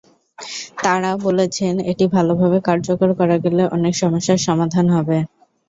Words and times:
তাঁরা 0.83 1.11
বলেছেন, 1.25 1.73
এটি 1.91 2.05
ভালোভাবে 2.15 2.57
কার্যকর 2.67 3.09
করা 3.19 3.37
গেলে 3.43 3.63
অনেক 3.75 3.93
সমস্যার 4.01 4.39
সমাধান 4.47 4.85
হবে। 4.95 5.17